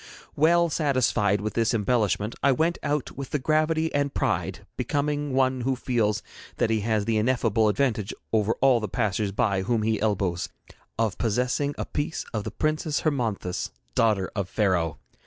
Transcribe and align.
Well 0.35 0.67
satisfied 0.71 1.41
with 1.41 1.53
this 1.53 1.75
embellishment, 1.75 2.33
I 2.41 2.53
went 2.53 2.79
out 2.81 3.11
with 3.15 3.29
the 3.29 3.37
gravity 3.37 3.93
and 3.93 4.11
pride 4.11 4.65
becoming 4.75 5.31
one 5.31 5.61
who 5.61 5.75
feels 5.75 6.23
that 6.57 6.71
he 6.71 6.79
has 6.79 7.05
the 7.05 7.17
ineffable 7.19 7.67
advantage 7.69 8.11
over 8.33 8.53
all 8.61 8.79
the 8.79 8.87
passers 8.89 9.31
by 9.31 9.61
whom 9.61 9.83
he 9.83 10.01
elbows, 10.01 10.49
of 10.97 11.19
possessing 11.19 11.75
a 11.77 11.85
piece 11.85 12.25
of 12.33 12.45
the 12.45 12.49
Princess 12.49 13.01
Hermonthis, 13.01 13.69
daughter 13.93 14.31
of 14.35 14.49
Pharaoh. 14.49 14.97